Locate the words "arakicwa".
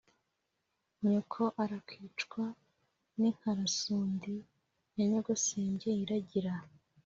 1.63-2.43